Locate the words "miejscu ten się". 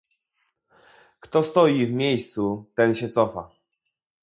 1.93-3.09